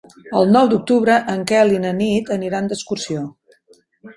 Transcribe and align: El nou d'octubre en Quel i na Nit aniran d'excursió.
El 0.37 0.47
nou 0.53 0.69
d'octubre 0.71 1.17
en 1.35 1.45
Quel 1.53 1.75
i 1.75 1.79
na 1.83 1.91
Nit 1.99 2.35
aniran 2.37 2.73
d'excursió. 2.73 3.23